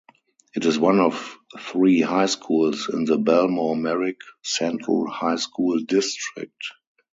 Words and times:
It 0.55 0.65
is 0.65 0.79
one 0.79 0.99
of 0.99 1.37
three 1.59 2.01
high 2.01 2.25
schools 2.25 2.89
in 2.91 3.05
the 3.05 3.19
Bellmore-Merrick 3.19 4.17
Central 4.41 5.07
High 5.07 5.35
School 5.35 5.77
District. 5.81 6.57